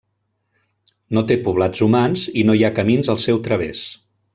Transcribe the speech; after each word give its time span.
No 1.19 1.23
té 1.33 1.37
poblats 1.49 1.85
humans 1.89 2.27
i 2.45 2.49
no 2.51 2.59
hi 2.61 2.67
ha 2.71 2.75
camins 2.83 3.15
al 3.17 3.25
seu 3.29 3.47
través. 3.51 3.87